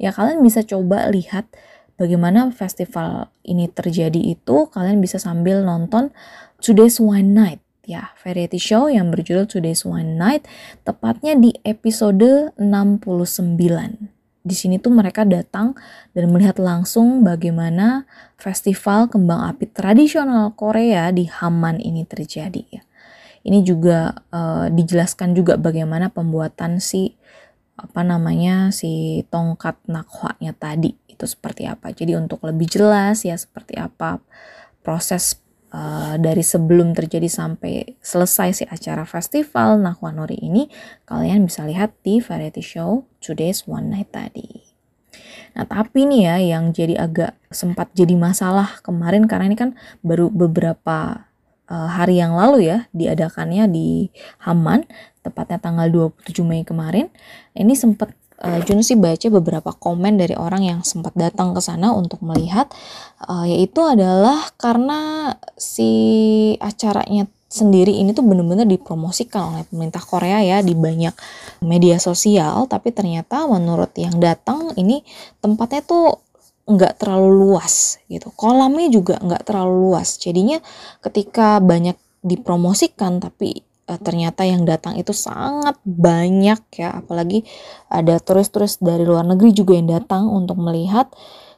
ya 0.00 0.10
kalian 0.10 0.42
bisa 0.42 0.66
coba 0.66 1.06
lihat 1.12 1.46
bagaimana 2.00 2.50
festival 2.50 3.30
ini 3.46 3.70
terjadi 3.70 4.18
itu. 4.18 4.66
Kalian 4.72 4.98
bisa 4.98 5.22
sambil 5.22 5.62
nonton 5.62 6.10
Today's 6.58 6.98
One 6.98 7.34
Night 7.34 7.62
ya 7.82 8.14
variety 8.22 8.62
show 8.62 8.86
yang 8.86 9.10
berjudul 9.10 9.50
Today's 9.50 9.82
One 9.82 10.14
Night 10.14 10.46
tepatnya 10.86 11.34
di 11.34 11.50
episode 11.66 12.54
69 12.54 14.11
di 14.42 14.54
sini 14.58 14.82
tuh 14.82 14.90
mereka 14.90 15.22
datang 15.22 15.78
dan 16.14 16.30
melihat 16.34 16.58
langsung 16.58 17.22
bagaimana 17.22 18.06
festival 18.34 19.06
kembang 19.06 19.46
api 19.54 19.70
tradisional 19.70 20.50
Korea 20.58 21.14
di 21.14 21.30
Haman 21.30 21.78
ini 21.78 22.02
terjadi 22.02 22.62
ya. 22.70 22.82
Ini 23.42 23.58
juga 23.66 24.14
uh, 24.30 24.70
dijelaskan 24.70 25.34
juga 25.34 25.58
bagaimana 25.58 26.10
pembuatan 26.10 26.78
si 26.78 27.18
apa 27.74 28.06
namanya 28.06 28.70
si 28.70 29.22
tongkat 29.26 29.82
nakwanya 29.90 30.54
tadi 30.54 30.94
itu 31.10 31.26
seperti 31.26 31.66
apa. 31.66 31.90
Jadi 31.90 32.14
untuk 32.14 32.42
lebih 32.46 32.70
jelas 32.70 33.26
ya 33.26 33.34
seperti 33.34 33.78
apa 33.78 34.22
proses 34.82 35.41
uh, 35.72 36.14
dari 36.20 36.44
sebelum 36.44 36.92
terjadi 36.92 37.26
sampai 37.26 37.98
selesai 37.98 38.62
si 38.62 38.64
acara 38.68 39.02
festival 39.08 39.80
Nakwanori 39.80 40.38
ini, 40.38 40.68
kalian 41.08 41.48
bisa 41.48 41.64
lihat 41.66 41.96
di 42.04 42.20
variety 42.20 42.62
show 42.62 43.08
Today's 43.18 43.64
One 43.66 43.90
Night 43.90 44.12
tadi. 44.12 44.72
Nah 45.52 45.68
tapi 45.68 46.08
nih 46.08 46.22
ya 46.24 46.36
yang 46.56 46.72
jadi 46.72 46.96
agak 46.96 47.36
sempat 47.52 47.92
jadi 47.92 48.16
masalah 48.16 48.80
kemarin 48.80 49.28
karena 49.28 49.52
ini 49.52 49.56
kan 49.58 49.76
baru 50.00 50.32
beberapa 50.32 51.28
uh, 51.68 51.88
hari 51.92 52.20
yang 52.20 52.32
lalu 52.32 52.72
ya 52.72 52.88
diadakannya 52.96 53.68
di 53.68 54.08
Haman 54.40 54.88
tepatnya 55.20 55.60
tanggal 55.60 55.88
27 55.88 56.40
Mei 56.42 56.64
kemarin. 56.64 57.12
Ini 57.52 57.76
sempat 57.76 58.16
uh, 58.42 58.60
Jun 58.66 58.82
sih 58.82 58.98
baca 58.98 59.26
beberapa 59.30 59.70
komen 59.72 60.18
dari 60.18 60.34
orang 60.34 60.66
yang 60.66 60.80
sempat 60.82 61.14
datang 61.14 61.54
ke 61.54 61.60
sana 61.62 61.94
untuk 61.94 62.20
melihat. 62.20 62.68
Uh, 63.22 63.46
yaitu 63.46 63.80
adalah 63.86 64.42
karena 64.58 65.32
si 65.54 65.90
acaranya 66.58 67.30
sendiri 67.46 67.92
ini 67.92 68.16
tuh 68.16 68.24
bener-bener 68.24 68.64
dipromosikan 68.64 69.54
oleh 69.54 69.64
pemerintah 69.68 70.00
Korea 70.02 70.40
ya 70.42 70.58
di 70.60 70.74
banyak 70.74 71.14
media 71.62 72.02
sosial. 72.02 72.66
Tapi 72.66 72.90
ternyata 72.90 73.46
menurut 73.46 73.94
yang 73.94 74.18
datang 74.18 74.74
ini 74.74 75.06
tempatnya 75.38 75.86
tuh 75.86 76.18
nggak 76.66 76.98
terlalu 76.98 77.46
luas 77.46 77.98
gitu. 78.06 78.30
Kolamnya 78.34 78.88
juga 78.90 79.18
nggak 79.22 79.46
terlalu 79.46 79.90
luas. 79.90 80.18
Jadinya 80.18 80.58
ketika 81.02 81.58
banyak 81.62 81.94
dipromosikan 82.22 83.18
tapi 83.18 83.71
uh, 83.88 84.00
ternyata 84.00 84.46
yang 84.46 84.62
datang 84.62 84.98
itu 84.98 85.10
sangat 85.14 85.78
banyak 85.84 86.60
ya. 86.74 87.02
Apalagi 87.02 87.46
ada 87.90 88.18
turis-turis 88.22 88.78
dari 88.78 89.02
luar 89.06 89.26
negeri 89.26 89.50
juga 89.54 89.76
yang 89.76 89.90
datang 89.90 90.28
untuk 90.30 90.58
melihat. 90.58 91.10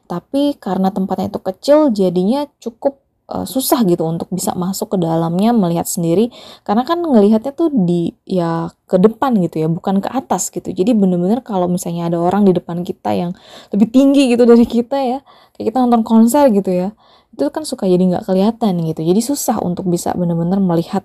Tapi 0.04 0.56
karena 0.60 0.92
tempatnya 0.92 1.32
itu 1.32 1.40
kecil 1.40 1.78
jadinya 1.92 2.44
cukup 2.60 3.00
uh, 3.32 3.48
susah 3.48 3.80
gitu 3.88 4.04
untuk 4.04 4.28
bisa 4.28 4.52
masuk 4.52 4.96
ke 4.96 4.98
dalamnya 5.00 5.56
melihat 5.56 5.88
sendiri. 5.88 6.28
Karena 6.62 6.84
kan 6.84 7.00
ngelihatnya 7.00 7.52
tuh 7.56 7.72
di 7.72 8.12
ya 8.28 8.68
ke 8.84 9.00
depan 9.00 9.36
gitu 9.40 9.64
ya 9.64 9.68
bukan 9.72 10.04
ke 10.04 10.08
atas 10.12 10.52
gitu. 10.52 10.70
Jadi 10.72 10.92
bener-bener 10.92 11.40
kalau 11.40 11.68
misalnya 11.68 12.12
ada 12.12 12.20
orang 12.20 12.44
di 12.44 12.52
depan 12.52 12.84
kita 12.84 13.16
yang 13.16 13.32
lebih 13.72 13.88
tinggi 13.88 14.32
gitu 14.32 14.44
dari 14.52 14.66
kita 14.68 14.98
ya 15.00 15.18
kayak 15.56 15.72
kita 15.72 15.78
nonton 15.86 16.02
konser 16.02 16.50
gitu 16.50 16.68
ya 16.72 16.90
itu 17.34 17.50
kan 17.50 17.66
suka 17.66 17.90
jadi 17.90 17.98
nggak 17.98 18.24
kelihatan 18.30 18.78
gitu. 18.86 19.02
Jadi 19.02 19.20
susah 19.20 19.58
untuk 19.58 19.90
bisa 19.90 20.14
bener-bener 20.14 20.62
melihat 20.62 21.02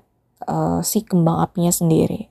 uh, 0.48 0.80
si 0.86 1.04
kembang 1.04 1.44
apinya 1.44 1.74
sendiri 1.74 2.30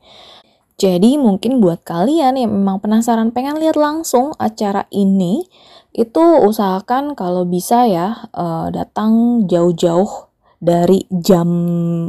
jadi 0.79 1.18
mungkin 1.18 1.59
buat 1.59 1.83
kalian 1.83 2.38
yang 2.38 2.55
memang 2.55 2.79
penasaran 2.79 3.35
pengen 3.35 3.59
lihat 3.59 3.75
langsung 3.75 4.31
acara 4.38 4.87
ini, 4.94 5.42
itu 5.90 6.23
usahakan 6.23 7.18
kalau 7.18 7.42
bisa 7.42 7.83
ya 7.90 8.31
uh, 8.31 8.71
datang 8.71 9.42
jauh-jauh 9.51 10.31
dari 10.62 11.03
jam 11.11 11.51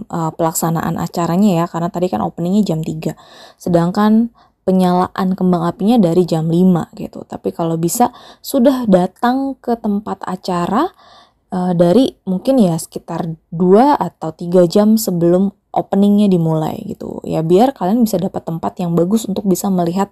uh, 0.05 0.29
pelaksanaan 0.37 1.01
acaranya 1.01 1.49
ya, 1.57 1.65
karena 1.65 1.89
tadi 1.89 2.13
kan 2.13 2.21
openingnya 2.21 2.61
jam 2.61 2.85
3. 2.85 3.17
Sedangkan 3.57 4.29
penyalaan 4.69 5.33
kembang 5.33 5.65
apinya 5.65 5.97
dari 5.97 6.29
jam 6.29 6.45
5 6.45 6.93
gitu. 6.93 7.25
Tapi 7.25 7.49
kalau 7.49 7.73
bisa 7.73 8.13
sudah 8.45 8.85
datang 8.85 9.57
ke 9.57 9.81
tempat 9.81 10.21
acara 10.29 10.93
uh, 11.49 11.73
dari 11.73 12.13
mungkin 12.29 12.61
ya 12.61 12.77
sekitar 12.77 13.33
2 13.49 13.97
atau 13.97 14.29
3 14.29 14.69
jam 14.69 14.93
sebelum 14.93 15.57
openingnya 15.69 16.29
dimulai 16.29 16.81
gitu. 16.89 17.21
Ya 17.25 17.45
biar 17.45 17.73
kalian 17.77 18.05
bisa 18.05 18.17
dapat 18.17 18.45
tempat 18.45 18.77
yang 18.81 18.97
bagus 18.97 19.29
untuk 19.29 19.45
bisa 19.45 19.69
melihat 19.69 20.09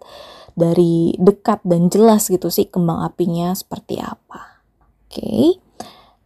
dari 0.58 1.14
dekat 1.22 1.62
dan 1.66 1.90
jelas 1.94 2.30
gitu 2.30 2.50
sih 2.50 2.66
kembang 2.70 3.06
apinya 3.06 3.54
seperti 3.54 4.02
apa. 4.02 4.62
Oke. 5.08 5.22
Okay. 5.22 5.46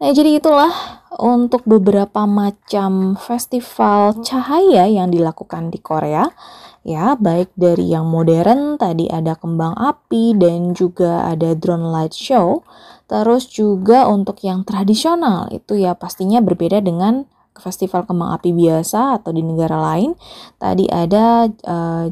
nah 0.02 0.10
jadi 0.10 0.42
itulah 0.42 0.74
untuk 1.22 1.62
beberapa 1.70 2.26
macam 2.26 3.14
festival 3.20 4.18
cahaya 4.26 4.90
yang 4.90 5.14
dilakukan 5.14 5.70
di 5.70 5.78
Korea. 5.78 6.26
Ya 6.82 7.14
baik 7.14 7.54
dari 7.54 7.94
yang 7.94 8.10
modern 8.10 8.82
tadi 8.82 9.06
ada 9.06 9.38
kembang 9.38 9.78
api 9.78 10.34
dan 10.34 10.74
juga 10.74 11.30
ada 11.30 11.54
drone 11.54 11.94
light 11.94 12.18
show. 12.18 12.66
Terus 13.06 13.46
juga 13.52 14.08
untuk 14.10 14.42
yang 14.42 14.66
tradisional 14.66 15.52
itu 15.54 15.78
ya 15.78 15.94
pastinya 15.94 16.42
berbeda 16.42 16.82
dengan 16.82 17.28
festival 17.60 18.08
kembang 18.08 18.36
api 18.36 18.56
biasa 18.56 19.22
atau 19.22 19.36
di 19.36 19.44
negara 19.44 19.78
lain. 19.80 20.16
Tadi 20.58 20.88
ada 20.88 21.48
uh, 21.48 22.06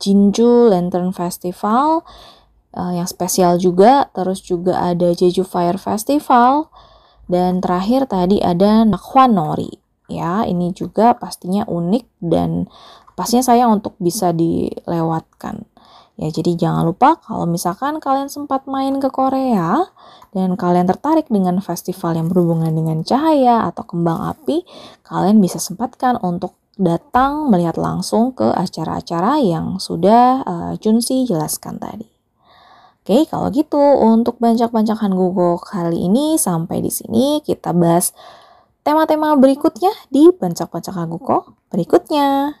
Jinju 0.00 0.72
Lantern 0.72 1.12
Festival 1.12 2.02
uh, 2.74 2.92
yang 2.96 3.06
spesial 3.06 3.60
juga, 3.60 4.08
terus 4.16 4.40
juga 4.40 4.80
ada 4.80 5.12
Jeju 5.12 5.44
Fire 5.44 5.78
Festival 5.78 6.72
dan 7.30 7.62
terakhir 7.62 8.10
tadi 8.10 8.42
ada 8.42 8.82
Nakhwan 8.82 9.38
Nori. 9.38 9.70
Ya, 10.10 10.42
ini 10.42 10.74
juga 10.74 11.14
pastinya 11.14 11.62
unik 11.70 12.18
dan 12.18 12.66
pastinya 13.14 13.46
sayang 13.46 13.78
untuk 13.78 13.94
bisa 14.02 14.34
dilewatkan. 14.34 15.69
Ya, 16.20 16.28
jadi 16.28 16.52
jangan 16.52 16.84
lupa 16.84 17.16
kalau 17.24 17.48
misalkan 17.48 17.96
kalian 17.96 18.28
sempat 18.28 18.68
main 18.68 19.00
ke 19.00 19.08
Korea 19.08 19.88
dan 20.36 20.52
kalian 20.52 20.84
tertarik 20.84 21.24
dengan 21.32 21.64
festival 21.64 22.12
yang 22.12 22.28
berhubungan 22.28 22.68
dengan 22.76 23.00
cahaya 23.00 23.64
atau 23.64 23.88
kembang 23.88 24.36
api, 24.36 24.68
kalian 25.00 25.40
bisa 25.40 25.56
sempatkan 25.56 26.20
untuk 26.20 26.60
datang 26.76 27.48
melihat 27.48 27.80
langsung 27.80 28.36
ke 28.36 28.52
acara-acara 28.52 29.40
yang 29.40 29.80
sudah 29.80 30.44
uh, 30.44 30.72
Junsi 30.76 31.24
jelaskan 31.24 31.80
tadi. 31.80 32.08
Oke, 33.00 33.24
kalau 33.24 33.48
gitu 33.48 33.80
untuk 34.04 34.36
bancak-bancakan 34.44 35.16
Google 35.16 35.56
kali 35.56 36.04
ini 36.04 36.36
sampai 36.36 36.84
di 36.84 36.92
sini 36.92 37.40
kita 37.40 37.72
bahas 37.72 38.12
tema-tema 38.84 39.32
berikutnya 39.40 39.92
di 40.12 40.28
bancak-bancakan 40.28 41.08
Google 41.08 41.56
berikutnya. 41.72 42.60